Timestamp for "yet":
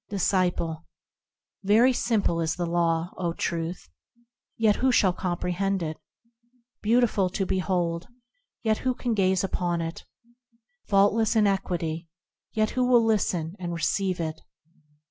4.57-4.77, 8.63-8.79, 12.51-12.71